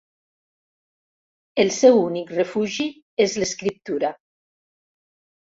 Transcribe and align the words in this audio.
El 1.63 1.69
seu 1.75 2.01
únic 2.05 2.33
refugi 2.37 2.87
és 3.27 3.39
l'escriptura. 3.45 4.15